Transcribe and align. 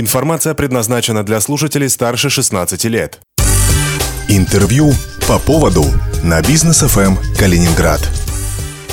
Информация 0.00 0.54
предназначена 0.54 1.24
для 1.24 1.40
слушателей 1.40 1.88
старше 1.88 2.30
16 2.30 2.84
лет. 2.84 3.18
Интервью 4.28 4.92
по 5.26 5.40
поводу 5.40 5.86
на 6.22 6.40
бизнес 6.40 6.82
ФМ 6.82 7.16
Калининград. 7.36 8.00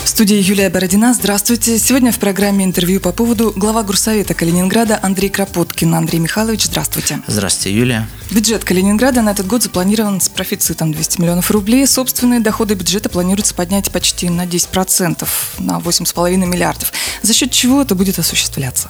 В 0.02 0.08
студии 0.08 0.34
Юлия 0.34 0.68
Бородина. 0.68 1.14
Здравствуйте. 1.14 1.78
Сегодня 1.78 2.10
в 2.10 2.18
программе 2.18 2.64
интервью 2.64 2.98
по 2.98 3.12
поводу 3.12 3.52
глава 3.54 3.84
Горсовета 3.84 4.34
Калининграда 4.34 4.98
Андрей 5.00 5.28
Кропоткин. 5.28 5.94
Андрей 5.94 6.18
Михайлович, 6.18 6.64
здравствуйте. 6.64 7.20
Здравствуйте, 7.28 7.78
Юлия. 7.78 8.08
Бюджет 8.32 8.64
Калининграда 8.64 9.22
на 9.22 9.30
этот 9.30 9.46
год 9.46 9.62
запланирован 9.62 10.20
с 10.20 10.28
профицитом 10.28 10.92
200 10.92 11.20
миллионов 11.20 11.52
рублей. 11.52 11.86
Собственные 11.86 12.40
доходы 12.40 12.74
бюджета 12.74 13.10
планируется 13.10 13.54
поднять 13.54 13.92
почти 13.92 14.28
на 14.28 14.44
10%, 14.44 15.24
на 15.60 15.78
8,5 15.78 16.36
миллиардов. 16.36 16.92
За 17.22 17.32
счет 17.32 17.52
чего 17.52 17.82
это 17.82 17.94
будет 17.94 18.18
осуществляться? 18.18 18.88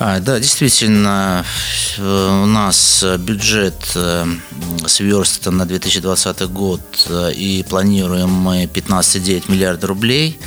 А, 0.00 0.20
да, 0.20 0.38
действительно, 0.38 1.44
э, 1.96 2.42
у 2.42 2.46
нас 2.46 3.04
бюджет 3.18 3.74
э, 3.96 4.26
сверстан 4.86 5.56
на 5.56 5.66
2020 5.66 6.42
год 6.42 6.80
э, 7.08 7.32
и 7.32 7.64
планируем 7.64 8.30
мы 8.30 8.66
15,9 8.66 9.50
миллиарда 9.50 9.88
рублей, 9.88 10.38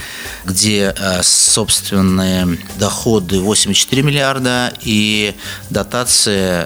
где 0.45 0.95
собственные 1.21 2.59
доходы 2.79 3.39
8,4 3.39 4.01
миллиарда 4.01 4.73
и 4.83 5.35
дотации 5.69 6.65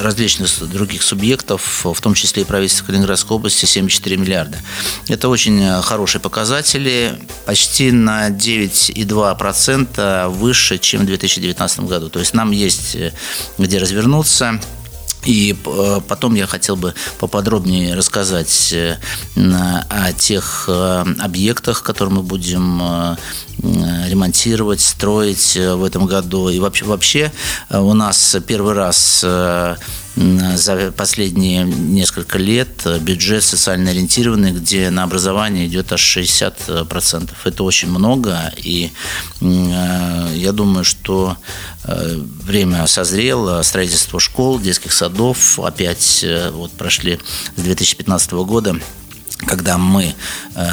различных 0.00 0.50
других 0.70 1.02
субъектов, 1.02 1.84
в 1.84 2.00
том 2.00 2.14
числе 2.14 2.42
и 2.42 2.44
правительства 2.44 2.86
Калининградской 2.86 3.36
области, 3.36 3.64
7,4 3.64 4.16
миллиарда. 4.16 4.58
Это 5.08 5.28
очень 5.28 5.82
хорошие 5.82 6.20
показатели, 6.22 7.18
почти 7.46 7.90
на 7.90 8.30
9,2% 8.30 10.28
выше, 10.28 10.78
чем 10.78 11.02
в 11.02 11.06
2019 11.06 11.79
году. 11.86 12.08
То 12.08 12.18
есть 12.18 12.34
нам 12.34 12.50
есть 12.50 12.94
э, 12.94 13.12
где 13.58 13.78
развернуться. 13.78 14.60
И 15.24 15.54
э, 15.66 16.00
потом 16.08 16.34
я 16.34 16.46
хотел 16.46 16.76
бы 16.76 16.94
поподробнее 17.18 17.94
рассказать 17.94 18.72
э, 18.72 18.96
о 19.36 20.12
тех 20.12 20.68
объектах, 20.68 21.82
которые 21.82 22.14
мы 22.14 22.22
будем 22.22 23.16
ремонтировать, 23.58 24.80
строить 24.80 25.56
в 25.56 25.84
этом 25.84 26.06
году. 26.06 26.48
И 26.48 26.58
вообще, 26.58 26.84
вообще 26.86 27.32
у 27.68 27.92
нас 27.92 28.36
первый 28.46 28.72
раз 28.72 29.22
за 30.20 30.92
последние 30.92 31.64
несколько 31.64 32.36
лет 32.36 32.86
бюджет 33.00 33.42
социально 33.42 33.90
ориентированный, 33.90 34.52
где 34.52 34.90
на 34.90 35.04
образование 35.04 35.66
идет 35.66 35.92
аж 35.92 36.18
60%. 36.18 37.30
Это 37.44 37.64
очень 37.64 37.88
много, 37.88 38.52
и 38.56 38.90
я 39.40 40.52
думаю, 40.52 40.84
что 40.84 41.36
э, 41.84 42.16
время 42.44 42.86
созрело, 42.86 43.62
строительство 43.62 44.20
школ, 44.20 44.60
детских 44.60 44.92
садов 44.92 45.58
опять 45.58 46.20
э, 46.22 46.50
вот 46.50 46.72
прошли 46.72 47.18
с 47.56 47.60
2015 47.62 48.32
года 48.32 48.76
когда 49.46 49.78
мы, 49.78 50.14
э, 50.54 50.68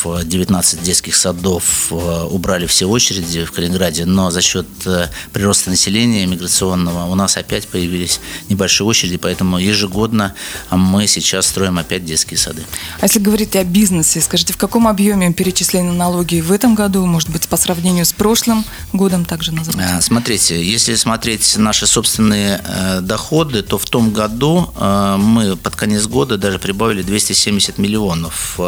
построив 0.00 0.26
19 0.28 0.82
детских 0.82 1.16
садов, 1.16 1.88
э, 1.90 2.22
убрали 2.30 2.66
все 2.66 2.86
очереди 2.86 3.44
в 3.44 3.52
Калининграде, 3.52 4.04
но 4.04 4.30
за 4.30 4.42
счет 4.42 4.66
э, 4.86 5.08
прироста 5.32 5.70
населения 5.70 6.26
миграционного 6.26 7.10
у 7.10 7.14
нас 7.14 7.36
опять 7.36 7.68
появились 7.68 8.20
небольшие 8.48 8.86
очереди, 8.86 9.16
поэтому 9.16 9.58
ежегодно 9.58 10.34
мы 10.70 11.06
сейчас 11.06 11.46
строим 11.46 11.78
опять 11.78 12.04
детские 12.04 12.38
сады. 12.38 12.62
А 13.00 13.06
если 13.06 13.20
говорить 13.20 13.56
о 13.56 13.64
бизнесе, 13.64 14.20
скажите, 14.20 14.52
в 14.52 14.56
каком 14.56 14.86
объеме 14.86 15.32
перечислены 15.32 15.92
налоги 15.92 16.40
в 16.40 16.52
этом 16.52 16.74
году, 16.74 17.06
может 17.06 17.30
быть, 17.30 17.48
по 17.48 17.56
сравнению 17.56 18.04
с 18.04 18.12
прошлым 18.12 18.64
годом 18.92 19.24
также 19.24 19.52
назовите? 19.52 19.84
Смотрите, 20.00 20.62
если 20.62 20.94
смотреть 20.96 21.56
наши 21.56 21.86
собственные 21.86 22.60
доходы, 23.02 23.62
то 23.62 23.78
в 23.78 23.84
том 23.84 24.10
году 24.12 24.72
мы 25.18 25.56
под 25.56 25.76
конец 25.76 26.06
года 26.06 26.36
даже 26.36 26.58
прибавили 26.58 27.02
270 27.02 27.60
70 27.60 27.78
миллионов. 27.78 28.60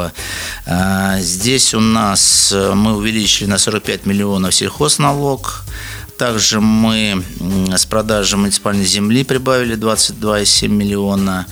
Здесь 1.22 1.72
у 1.72 1.78
нас 1.78 2.50
э, 2.50 2.75
мы 2.75 2.97
увеличили 2.97 3.49
на 3.49 3.56
45 3.56 4.06
миллионов 4.06 4.53
сельхозналог. 4.56 5.62
Также 6.19 6.60
мы 6.60 7.22
с 7.72 7.87
продажи 7.87 8.37
муниципальной 8.37 8.84
земли 8.84 9.22
прибавили 9.22 9.77
22,7 9.77 10.66
миллиона 10.66 11.47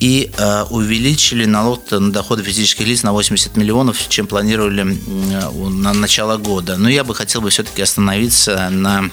и 0.00 0.30
э, 0.36 0.64
увеличили 0.64 1.46
налог 1.46 1.90
на 1.90 2.12
доходы 2.12 2.42
физических 2.42 2.86
лиц 2.86 3.04
на 3.04 3.12
80 3.12 3.56
миллионов, 3.56 4.06
чем 4.10 4.26
планировали 4.26 4.82
на 4.82 5.94
начало 5.94 6.36
года. 6.36 6.76
Но 6.76 6.90
я 6.90 7.02
бы 7.02 7.14
хотел 7.14 7.40
бы 7.40 7.48
все-таки 7.48 7.80
остановиться 7.80 8.68
на 8.68 9.10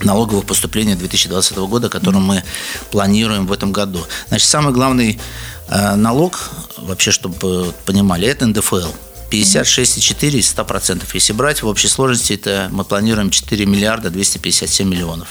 налоговых 0.00 0.46
поступлений 0.46 0.94
2020 0.94 1.58
года, 1.58 1.90
которые 1.90 2.22
мы 2.22 2.42
планируем 2.90 3.46
в 3.46 3.52
этом 3.52 3.70
году. 3.70 4.02
Значит, 4.28 4.48
самый 4.48 4.72
главный 4.72 5.20
э, 5.68 5.94
налог, 5.94 6.38
вообще, 6.78 7.10
чтобы 7.10 7.74
понимали, 7.84 8.26
это 8.26 8.46
НДФЛ. 8.46 9.05
56,4 9.30 10.38
из 10.38 10.54
100%. 10.54 11.02
Если 11.14 11.32
брать 11.32 11.62
в 11.62 11.66
общей 11.66 11.88
сложности, 11.88 12.34
это 12.34 12.68
мы 12.72 12.84
планируем 12.84 13.30
4 13.30 13.66
миллиарда 13.66 14.10
257 14.10 14.88
миллионов. 14.88 15.28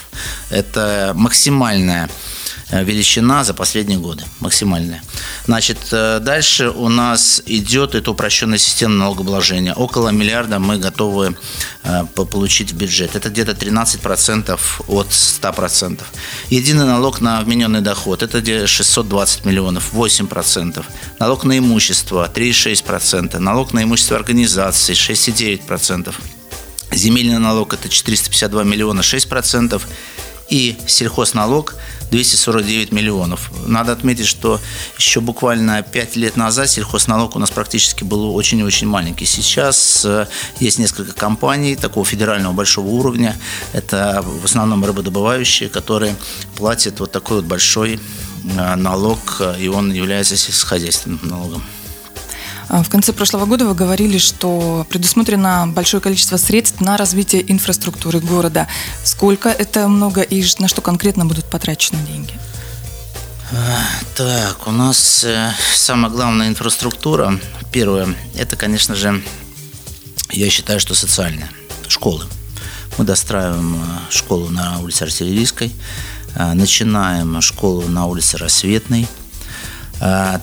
Это 0.50 1.14
максимальная 1.16 2.10
величина 2.72 3.44
за 3.44 3.54
последние 3.54 4.00
годы, 4.00 4.24
максимальная. 4.40 5.04
Значит, 5.46 5.78
э, 5.92 6.20
дальше 6.20 6.70
у 6.70 6.90
нас 6.90 7.42
идет 7.46 7.96
эта 7.96 8.12
упрощенная 8.12 8.58
система 8.58 8.96
налогообложения. 8.96 9.74
Около 9.74 10.10
миллиарда 10.10 10.60
мы 10.60 10.78
готовы 10.78 11.36
э, 11.84 12.06
получить 12.16 12.72
в 12.72 12.76
бюджет. 12.76 13.16
Это 13.16 13.30
где-то 13.30 13.52
13% 13.52 14.60
от 14.88 15.08
100%. 15.08 16.02
Единый 16.50 16.86
налог 16.86 17.22
на 17.22 17.42
вмененный 17.42 17.82
доход– 17.82 18.24
это 18.24 18.42
где 18.42 18.66
620 18.66 19.46
миллионов, 19.46 19.94
8%. 19.94 20.84
Налог 21.20 21.44
на 21.44 21.58
имущество– 21.58 22.32
3,6%. 22.34 23.38
Налог 23.38 23.74
на 23.74 23.84
имущество 23.84 24.18
организации– 24.18 24.94
6,9%. 24.94 26.14
Земельный 26.92 27.40
налог– 27.40 27.74
это 27.76 27.90
452 27.90 28.64
миллиона, 28.64 29.02
6% 29.02 29.82
и 30.50 30.78
сельхозналог 30.88 31.76
249 32.12 32.92
миллионов. 32.92 33.52
Надо 33.66 33.92
отметить, 33.92 34.28
что 34.28 34.60
еще 34.98 35.22
буквально 35.22 35.82
5 35.82 36.16
лет 36.16 36.38
назад 36.38 36.70
сельхозналог 36.70 37.36
у 37.36 37.40
нас 37.40 37.50
практически 37.50 38.04
был 38.04 38.36
очень-очень 38.36 38.88
маленький. 38.88 39.26
Сейчас 39.26 40.06
э, 40.06 40.28
есть 40.60 40.80
несколько 40.80 41.14
компаний 41.14 41.76
такого 41.76 42.06
федерального 42.06 42.54
большого 42.54 42.88
уровня. 42.88 43.36
Это 43.74 44.24
в 44.24 44.46
основном 44.46 44.86
рыбодобывающие, 44.86 45.70
которые 45.70 46.16
платят 46.56 47.00
вот 47.00 47.12
такой 47.12 47.38
вот 47.38 47.46
большой 47.46 48.00
э, 48.44 48.76
налог, 48.76 49.42
и 49.60 49.68
он 49.68 49.92
является 49.92 50.38
сельскохозяйственным 50.38 51.20
налогом. 51.24 51.64
А, 52.68 52.84
в 52.84 52.90
конце 52.90 53.14
прошлого 53.14 53.46
года 53.46 53.66
вы 53.66 53.76
говорили, 53.76 54.18
что 54.18 54.86
предусмотрено 54.90 55.68
большое 55.68 56.02
количество 56.02 56.38
средств 56.38 56.82
на 56.82 56.98
развитие 56.98 57.50
инфраструктуры 57.52 58.20
города. 58.20 58.68
Сколько 59.04 59.50
это 59.50 59.88
много 59.88 60.22
и 60.22 60.44
на 60.60 60.68
что 60.68 60.82
конкретно 60.82 61.26
будут 61.26 61.46
потрачены 61.46 62.00
деньги? 62.08 62.34
А, 63.52 63.78
так, 64.16 64.68
у 64.68 64.72
нас 64.72 65.24
э, 65.24 65.52
самая 65.76 66.12
главная 66.12 66.48
инфраструктура, 66.48 67.40
первое, 67.72 68.16
это, 68.36 68.56
конечно 68.56 68.96
же, 68.96 69.24
я 70.32 70.50
считаю, 70.50 70.80
что 70.80 70.96
социальная, 70.96 71.50
школы. 71.88 72.26
Мы 72.98 73.06
достраиваем 73.06 73.76
э, 73.76 74.12
школу 74.12 74.50
на 74.50 74.80
улице 74.80 75.04
Артиллерийской, 75.04 75.72
э, 76.36 76.54
начинаем 76.54 77.40
школу 77.42 77.88
на 77.88 78.08
улице 78.08 78.38
Рассветной– 78.38 79.08
а, 79.18 79.25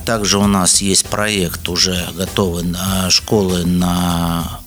также 0.05 0.37
у 0.37 0.47
нас 0.47 0.81
есть 0.81 1.05
проект 1.05 1.69
уже 1.69 2.07
готовый 2.15 2.65
школы 3.09 3.65
на 3.65 4.59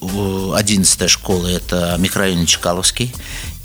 11 0.00 1.10
школы, 1.10 1.50
это 1.50 1.96
микрорайон 1.98 2.46
Чекаловский. 2.46 3.12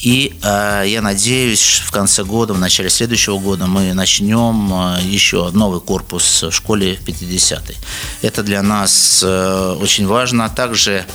И 0.03 0.37
э, 0.43 0.83
я 0.87 1.01
надеюсь, 1.01 1.81
в 1.85 1.91
конце 1.91 2.25
года, 2.25 2.53
в 2.53 2.59
начале 2.59 2.89
следующего 2.89 3.39
года 3.39 3.67
мы 3.67 3.93
начнем 3.93 4.73
э, 4.73 5.01
еще 5.01 5.49
новый 5.51 5.79
корпус 5.79 6.43
в 6.43 6.51
школе 6.51 6.99
50-й. 7.05 7.77
Это 8.21 8.43
для 8.43 8.61
нас 8.61 9.21
э, 9.23 9.77
очень 9.79 10.05
важно. 10.05 10.49
Также 10.49 11.05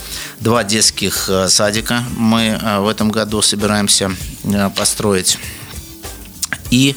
два 0.41 0.65
детских 0.65 1.29
э, 1.29 1.49
садика 1.49 2.03
мы 2.17 2.59
э, 2.61 2.79
в 2.79 2.89
этом 2.89 3.11
году 3.11 3.43
собираемся 3.43 4.11
э, 4.45 4.71
построить. 4.75 5.39
И 6.71 6.97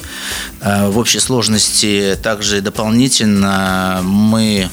э, 0.60 0.88
в 0.88 0.98
общей 0.98 1.20
сложности 1.20 2.18
также 2.22 2.60
дополнительно 2.60 4.00
мы 4.02 4.68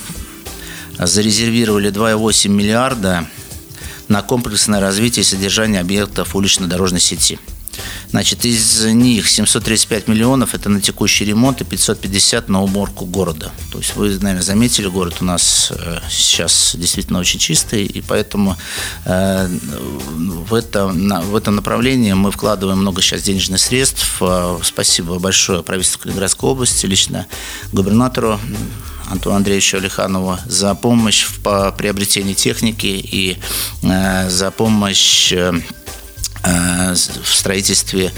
зарезервировали 0.98 1.92
2,8 1.92 2.50
миллиарда 2.50 3.26
на 4.08 4.22
комплексное 4.22 4.82
развитие 4.82 5.22
и 5.22 5.26
содержание 5.26 5.82
объектов 5.82 6.36
улично-дорожной 6.36 7.00
сети. 7.00 7.40
Значит, 8.12 8.44
из 8.44 8.86
них 8.86 9.30
735 9.30 10.08
миллионов– 10.08 10.54
это 10.56 10.70
на 10.70 10.82
текущий 10.82 11.26
ремонт 11.26 11.62
и 11.62 11.64
550 11.64 12.50
на 12.50 12.64
уборку 12.64 13.06
города. 13.06 13.52
То 13.72 13.78
есть 13.78 13.96
вы, 13.96 14.10
наверное, 14.10 14.42
заметили, 14.42 14.88
город 14.88 15.18
у 15.22 15.26
нас 15.26 15.72
э, 15.72 16.00
сейчас 16.10 16.76
действительно 16.76 17.20
очень 17.20 17.40
чистый, 17.40 17.86
и 17.86 18.02
поэтому 18.02 18.58
э, 19.06 19.48
в, 19.48 20.56
это, 20.56 20.88
в 20.88 21.36
этом 21.36 21.56
направлении 21.56 22.14
мы 22.14 22.32
вкладываем 22.32 22.80
много 22.80 23.04
сейчас 23.04 23.22
денежных 23.22 23.62
средств. 23.62 24.18
Э, 24.22 24.58
спасибо 24.64 25.20
большое 25.20 25.62
правительству 25.62 26.02
Калининградской 26.02 26.50
области, 26.50 26.88
лично 26.88 27.28
губернатору 27.72 28.40
Антону 29.08 29.36
Андреевичу 29.36 29.78
Алиханову 29.78 30.40
за 30.48 30.74
помощь 30.74 31.26
в 31.26 31.76
приобретении 31.78 32.34
техники 32.34 32.88
и 32.88 33.38
за 33.82 34.52
помощь 34.52 35.34
в 36.44 37.34
строительстве 37.34 38.12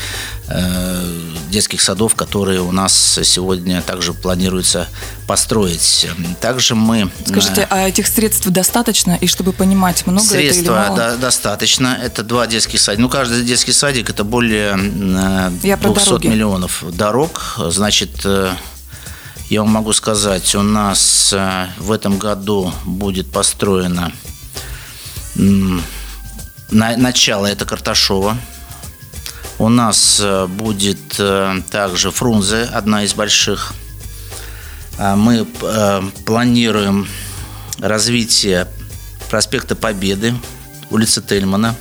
э, 0.48 1.32
детских 1.50 1.82
садов, 1.82 2.16
которые 2.16 2.62
у 2.62 2.72
нас 2.72 3.20
сегодня 3.24 3.82
также 3.82 4.14
планируется 4.14 4.88
построить. 5.28 6.08
Также 6.40 6.76
мы... 6.76 7.10
Скажите, 7.26 7.68
а 7.70 7.88
этих 7.88 8.08
средств 8.08 8.48
достаточно? 8.48 9.18
И 9.22 9.28
чтобы 9.28 9.54
понимать, 9.54 10.06
много 10.06 10.26
Средства 10.26 10.62
это 10.62 10.72
или 10.72 10.90
мало? 10.90 10.98
Да, 10.98 11.16
достаточно. 11.16 11.98
Это 12.02 12.24
два 12.24 12.48
детских 12.48 12.80
садика. 12.80 13.02
Ну, 13.02 13.10
каждый 13.10 13.44
детский 13.44 13.74
садик– 13.74 14.10
это 14.12 14.24
более 14.24 14.78
Я 15.64 15.78
200 15.78 16.28
миллионов 16.28 16.84
дорог. 16.94 17.56
Значит, 17.70 18.26
я 19.50 19.62
вам 19.62 19.70
могу 19.70 19.94
сказать, 19.94 20.54
у 20.56 20.62
нас 20.62 21.34
в 21.78 21.92
этом 21.92 22.18
году 22.20 22.72
будет 22.86 23.32
построено 23.32 24.12
на, 26.72 26.98
начало 26.98 27.46
это 27.46 27.66
Карташова. 27.66 28.38
У 29.60 29.70
нас 29.70 30.20
э, 30.24 30.48
будет 30.48 31.20
э, 31.20 31.62
также 31.70 32.10
Фрунзе, 32.10 32.64
одна 32.64 33.04
из 33.04 33.14
больших. 33.14 33.74
А 34.98 35.16
мы 35.16 35.46
э, 35.62 36.02
планируем 36.26 37.08
развитие 37.80 38.68
проспекта 39.30 39.76
Победы, 39.76 40.34
улицы 40.90 41.22
Тельмана. 41.22 41.76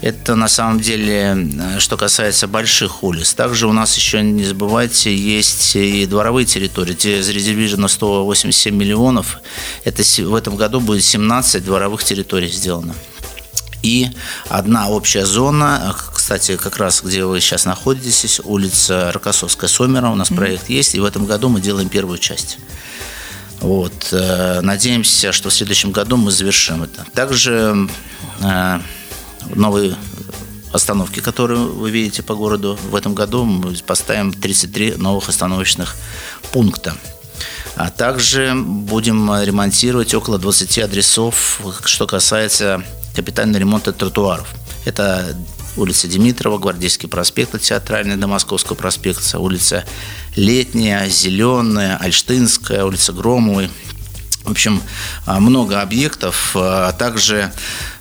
Это 0.00 0.34
на 0.34 0.48
самом 0.48 0.80
деле, 0.80 1.48
что 1.78 1.96
касается 1.96 2.46
больших 2.46 3.02
улиц. 3.02 3.32
Также 3.32 3.66
у 3.66 3.72
нас 3.72 3.96
еще, 3.96 4.20
не 4.22 4.44
забывайте, 4.44 5.16
есть 5.16 5.74
и 5.76 6.04
дворовые 6.04 6.44
территории, 6.44 6.92
где 6.92 7.22
зарезервировано 7.22 7.88
187 7.88 8.74
миллионов. 8.76 9.38
Это 9.84 10.02
в 10.02 10.34
этом 10.34 10.56
году 10.56 10.80
будет 10.80 11.04
17 11.04 11.64
дворовых 11.64 12.04
территорий 12.04 12.48
сделано 12.48 12.94
и 13.84 14.08
одна 14.48 14.88
общая 14.88 15.26
зона, 15.26 15.94
кстати, 16.14 16.56
как 16.56 16.78
раз 16.78 17.02
где 17.02 17.24
вы 17.26 17.38
сейчас 17.40 17.66
находитесь, 17.66 18.40
улица 18.42 19.12
Рокоссовская, 19.12 19.68
Сомера, 19.68 20.08
у 20.08 20.14
нас 20.14 20.30
mm-hmm. 20.30 20.36
проект 20.36 20.70
есть, 20.70 20.94
и 20.94 21.00
в 21.00 21.04
этом 21.04 21.26
году 21.26 21.50
мы 21.50 21.60
делаем 21.60 21.90
первую 21.90 22.16
часть. 22.16 22.56
Вот. 23.60 24.08
Э, 24.12 24.62
надеемся, 24.62 25.32
что 25.32 25.50
в 25.50 25.52
следующем 25.52 25.92
году 25.92 26.16
мы 26.16 26.30
завершим 26.30 26.82
это. 26.82 27.04
Также 27.12 27.88
э, 28.40 28.80
новые 29.54 29.96
остановки, 30.72 31.20
которые 31.20 31.60
вы 31.60 31.90
видите 31.90 32.22
по 32.22 32.34
городу, 32.34 32.78
в 32.90 32.96
этом 32.96 33.14
году 33.14 33.44
мы 33.44 33.74
поставим 33.86 34.32
33 34.32 34.94
новых 34.96 35.28
остановочных 35.28 35.94
пункта. 36.52 36.94
А 37.76 37.90
также 37.90 38.54
будем 38.54 39.30
ремонтировать 39.42 40.14
около 40.14 40.38
20 40.38 40.78
адресов, 40.78 41.60
что 41.84 42.06
касается 42.06 42.82
капитального 43.14 43.58
ремонта 43.58 43.92
тротуаров. 43.92 44.48
Это 44.84 45.36
улица 45.76 46.08
Димитрова, 46.08 46.58
Гвардейский 46.58 47.08
проспект, 47.08 47.60
Театральный 47.60 48.16
до 48.16 48.26
Московского 48.26 48.76
проспекта, 48.76 49.38
улица 49.38 49.84
Летняя, 50.36 51.08
Зеленая, 51.08 51.96
Альштинская, 51.96 52.84
улица 52.84 53.12
Громовой. 53.12 53.70
В 54.44 54.50
общем, 54.50 54.82
а, 55.24 55.40
много 55.40 55.80
объектов. 55.80 56.52
А 56.54 56.92
также 56.92 57.50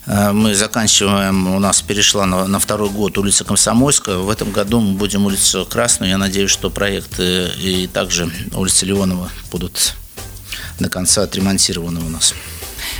а, 0.05 0.33
мы 0.33 0.55
заканчиваем, 0.55 1.55
у 1.55 1.59
нас 1.59 1.81
перешла 1.81 2.25
на, 2.25 2.47
на 2.47 2.59
второй 2.59 2.89
год 2.89 3.17
улица 3.17 3.45
Комсомольская. 3.45 4.17
В 4.17 4.29
этом 4.29 4.51
году 4.51 4.81
мы 4.81 4.97
будем 4.97 5.25
улицу 5.25 5.65
Красную. 5.69 6.11
Я 6.11 6.17
надеюсь, 6.17 6.51
что 6.51 6.69
проекты 6.69 7.49
и 7.59 7.87
также 7.87 8.29
улица 8.53 8.85
Леонова 8.85 9.29
будут 9.51 9.95
до 10.79 10.89
конца 10.89 11.23
отремонтированы 11.23 12.01
у 12.01 12.09
нас. 12.09 12.33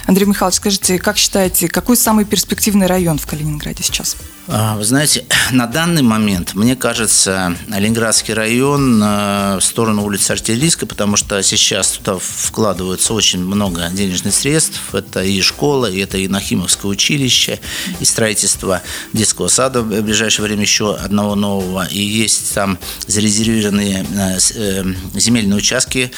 Андрей 0.06 0.26
Михайлович, 0.26 0.58
скажите, 0.58 1.00
как 1.00 1.18
считаете, 1.18 1.68
какой 1.68 1.96
самый 1.96 2.26
перспективный 2.26 2.88
район 2.88 3.18
в 3.18 3.26
Калининграде 3.26 3.84
сейчас? 3.84 4.18
А, 4.48 4.76
вы 4.76 4.84
знаете, 4.84 5.26
на 5.52 5.68
данный 5.68 6.02
момент, 6.02 6.54
мне 6.54 6.76
кажется, 6.76 7.56
Ленинградский 7.70 8.34
район 8.34 9.02
э, 9.02 9.58
в 9.60 9.62
сторону 9.62 10.04
улицы 10.04 10.32
Артиллерийской, 10.32 10.88
потому 10.88 11.16
что 11.16 11.42
сейчас 11.42 11.92
туда 11.92 12.18
вкладывается 12.20 13.14
очень 13.14 13.40
много 13.40 13.90
денежных 13.94 14.34
средств. 14.34 14.94
Это 14.94 15.24
и 15.24 15.42
школа, 15.42 15.90
и 15.90 16.00
это 16.00 16.18
и 16.18 16.28
Нахимовское 16.28 16.92
училище, 16.92 17.60
и 18.02 18.06
строительство 18.06 18.82
детского 19.14 19.48
сада 19.48 19.82
в 19.82 20.02
ближайшее 20.02 20.44
время 20.44 20.64
еще 20.64 20.96
одного 20.96 21.36
нового. 21.36 21.86
И 21.86 22.02
есть 22.02 22.54
там 22.54 22.78
зарезервированные 23.08 24.06
э, 24.14 24.38
э, 24.56 24.84
земельные 25.16 25.58
участки 25.58 26.12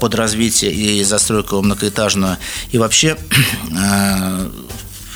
под 0.00 0.14
развитие 0.14 0.72
и 0.72 1.04
застройку 1.04 1.60
многоэтажную. 1.60 2.38
И 2.70 2.78
вообще 2.78 3.18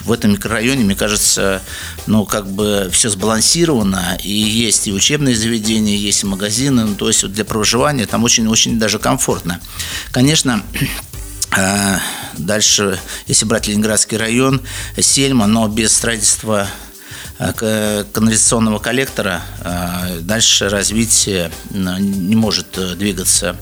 в 0.04 0.12
этом 0.12 0.32
микрорайоне, 0.32 0.84
мне 0.84 0.96
кажется, 0.96 1.62
ну, 2.06 2.24
как 2.24 2.50
бы 2.50 2.88
все 2.92 3.10
сбалансировано, 3.10 4.18
и 4.22 4.32
есть 4.32 4.88
и 4.88 4.92
учебные 4.92 5.36
заведения, 5.36 5.96
есть 5.96 6.22
и 6.22 6.26
магазины, 6.26 6.84
ну, 6.84 6.94
то 6.94 7.08
есть 7.08 7.22
вот 7.22 7.32
для 7.32 7.44
проживания 7.44 8.06
там 8.06 8.24
очень-очень 8.24 8.78
даже 8.78 8.98
комфортно. 8.98 9.60
Конечно, 10.10 10.62
э, 11.56 11.98
Дальше, 12.38 12.98
если 13.26 13.44
брать 13.44 13.66
Ленинградский 13.66 14.16
район, 14.16 14.62
Сельма, 14.98 15.46
но 15.46 15.68
без 15.68 15.92
строительства 15.92 16.68
канализационного 17.40 18.78
коллектора 18.80 19.42
э, 19.64 20.18
дальше 20.20 20.68
развитие 20.68 21.50
не 21.70 22.36
может 22.36 22.76
э, 22.76 22.94
двигаться 22.94 23.56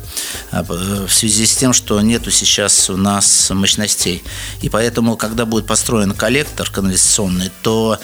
в 0.51 1.09
связи 1.09 1.47
с 1.47 1.57
тем, 1.57 1.73
что 1.73 2.01
нету 2.01 2.31
сейчас 2.31 2.91
у 2.91 2.97
нас 2.97 3.51
мощностей. 3.51 4.25
И 4.63 4.69
поэтому, 4.69 5.17
когда 5.17 5.47
будет 5.47 5.67
построен 5.67 6.13
коллектор 6.13 6.69
канализационный, 6.71 7.51
то 7.63 7.99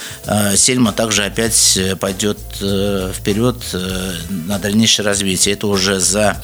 Сельма 0.56 0.92
также 0.92 1.24
опять 1.24 1.78
пойдет 2.00 2.38
вперед 2.58 3.56
на 4.28 4.58
дальнейшее 4.58 5.06
развитие. 5.06 5.54
Это 5.54 5.66
уже 5.66 6.00
за 6.00 6.42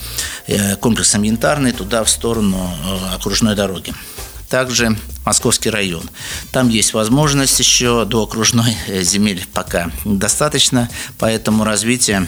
комплексом 0.80 1.22
янтарный 1.22 1.72
туда 1.72 2.02
в 2.02 2.10
сторону 2.10 2.70
окружной 3.14 3.54
дороги 3.54 3.94
также 4.50 4.96
Московский 5.24 5.70
район. 5.70 6.10
Там 6.52 6.68
есть 6.68 6.92
возможность 6.92 7.58
еще 7.58 8.04
до 8.04 8.24
окружной 8.24 8.76
э, 8.88 9.02
земель 9.02 9.46
пока 9.54 9.90
достаточно, 10.04 10.90
поэтому 11.18 11.64
развитие 11.64 12.26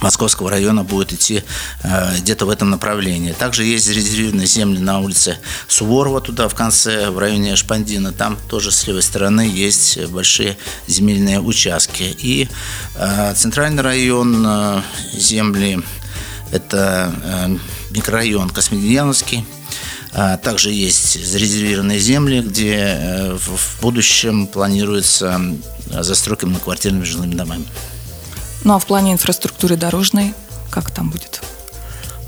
Московского 0.00 0.50
района 0.50 0.84
будет 0.84 1.12
идти 1.12 1.44
э, 1.82 2.16
где-то 2.18 2.46
в 2.46 2.50
этом 2.50 2.70
направлении. 2.70 3.32
Также 3.32 3.64
есть 3.64 3.84
зарезервированные 3.84 4.46
земли 4.46 4.78
на 4.78 5.00
улице 5.00 5.38
Суворова, 5.68 6.20
туда 6.20 6.48
в 6.48 6.54
конце, 6.54 7.10
в 7.10 7.18
районе 7.18 7.56
Шпандина. 7.56 8.12
Там 8.12 8.38
тоже 8.48 8.72
с 8.72 8.86
левой 8.86 9.02
стороны 9.02 9.42
есть 9.42 9.98
большие 10.06 10.56
земельные 10.88 11.40
участки. 11.40 12.02
И 12.18 12.48
э, 12.96 13.34
центральный 13.36 13.82
район 13.82 14.44
э, 14.46 14.82
земли– 15.12 15.82
это 16.52 17.12
э, 17.22 17.56
микрорайон 17.90 18.50
Космодемьяновский, 18.50 19.44
также 20.42 20.70
есть 20.70 21.24
зарезервированные 21.24 21.98
земли, 21.98 22.40
где 22.40 22.76
э, 22.76 23.34
в 23.34 23.80
будущем 23.82 24.46
планируется 24.46 25.40
застройка 25.90 26.46
многоквартирными 26.46 27.04
жилыми 27.04 27.34
домами. 27.34 27.64
Ну 28.62 28.74
а 28.74 28.78
в 28.78 28.86
плане 28.86 29.12
инфраструктуры 29.12 29.76
дорожной, 29.76 30.34
как 30.70 30.90
там 30.90 31.10
будет? 31.10 31.42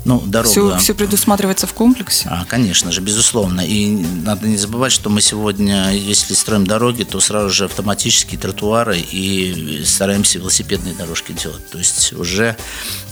Ну, 0.07 0.21
дорога... 0.25 0.49
Все, 0.49 0.77
все 0.77 0.93
предусматривается 0.93 1.67
в 1.67 1.73
комплексе? 1.73 2.29
А, 2.31 2.45
конечно 2.45 2.93
же, 2.93 3.01
безусловно. 3.01 3.59
И 3.59 3.89
надо 4.23 4.47
не 4.47 4.55
забывать, 4.55 4.93
что 4.93 5.09
мы 5.09 5.19
сегодня, 5.19 5.91
если 5.91 6.33
строим 6.33 6.65
дороги, 6.65 7.03
то 7.03 7.19
сразу 7.19 7.49
же 7.49 7.65
автоматические 7.65 8.39
тротуары 8.39 8.99
и 8.99 9.83
стараемся 9.85 10.39
велосипедные 10.39 10.93
дорожки 10.93 11.33
делать. 11.33 11.69
То 11.69 11.77
есть 11.77 12.13
уже 12.13 12.55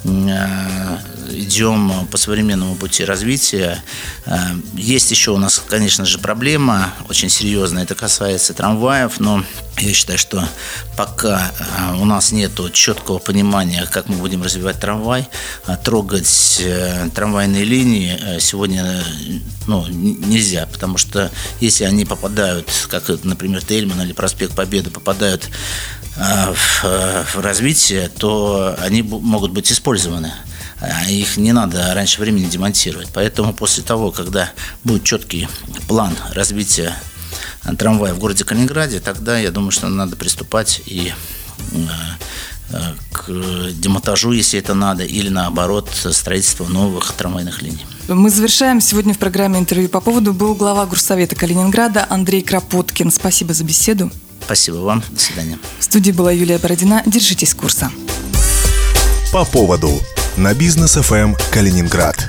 э, 0.05 0.97
идем 1.31 2.07
по 2.09 2.15
современному 2.15 2.75
пути 2.75 3.03
развития. 3.03 3.83
Э, 4.25 4.37
есть 4.75 5.11
еще 5.11 5.31
у 5.31 5.37
нас, 5.37 5.61
конечно 5.67 6.05
же, 6.05 6.17
проблема 6.17 6.93
очень 7.09 7.27
серьезная. 7.27 7.83
Это 7.83 7.95
касается 7.95 8.53
трамваев, 8.53 9.19
но 9.19 9.43
я 9.77 9.93
считаю, 9.93 10.17
что 10.17 10.47
пока 10.95 11.51
э, 11.59 11.95
у 11.97 12.05
нас 12.05 12.31
нет 12.31 12.51
четкого 12.73 13.19
понимания, 13.19 13.85
как 13.91 14.07
мы 14.07 14.15
будем 14.15 14.41
развивать 14.41 14.79
трамвай, 14.79 15.27
трогать 15.83 16.61
трамвайные 17.13 17.63
линии 17.63 18.17
э, 18.19 18.39
сегодня 18.39 19.03
ну, 19.67 19.85
нельзя, 19.87 20.67
потому 20.71 20.97
что 20.97 21.31
если 21.59 21.83
они 21.83 22.05
попадают, 22.05 22.69
как, 22.89 23.09
например, 23.23 23.63
Тельман 23.63 24.01
или 24.01 24.13
проспект 24.13 24.55
Победы, 24.55 24.89
попадают 24.89 25.49
в 26.17 27.41
развитие, 27.41 28.07
то 28.07 28.77
они 28.79 29.01
могут 29.01 29.51
быть 29.51 29.69
использованы. 29.69 30.31
А 30.79 31.09
их 31.09 31.37
не 31.37 31.51
надо 31.51 31.93
раньше 31.93 32.21
времени 32.21 32.45
демонтировать. 32.45 33.09
Поэтому 33.13 33.53
после 33.53 33.83
того, 33.83 34.11
когда 34.11 34.51
будет 34.83 35.03
четкий 35.03 35.47
план 35.87 36.15
развития 36.33 36.95
трамвая 37.77 38.13
в 38.13 38.19
городе 38.19 38.43
Калининграде, 38.43 38.99
тогда 38.99 39.37
я 39.37 39.51
думаю, 39.51 39.71
что 39.71 39.87
надо 39.89 40.15
приступать 40.15 40.81
и 40.85 41.13
к 43.11 43.29
демонтажу, 43.73 44.31
если 44.31 44.59
это 44.59 44.73
надо, 44.73 45.03
или 45.03 45.29
наоборот, 45.29 45.89
строительство 46.11 46.65
новых 46.65 47.13
трамвайных 47.13 47.61
линий. 47.61 47.85
Мы 48.07 48.29
завершаем. 48.29 48.81
Сегодня 48.81 49.13
в 49.13 49.19
программе 49.19 49.59
интервью 49.59 49.87
по 49.89 50.01
поводу 50.01 50.33
был 50.33 50.55
глава 50.55 50.85
Горсовета 50.85 51.35
Калининграда 51.35 52.05
Андрей 52.09 52.41
Кропоткин. 52.41 53.11
Спасибо 53.11 53.53
за 53.53 53.63
беседу. 53.63 54.11
Спасибо 54.43 54.77
вам. 54.77 55.03
До 55.09 55.19
свидания. 55.19 55.59
В 55.79 55.83
студии 55.83 56.11
была 56.11 56.31
Юлия 56.31 56.57
Бородина. 56.57 57.03
Держитесь 57.05 57.53
курса. 57.53 57.91
По 59.31 59.45
поводу 59.45 60.01
на 60.37 60.53
бизнес 60.53 60.93
ФМ 60.93 61.33
Калининград. 61.51 62.27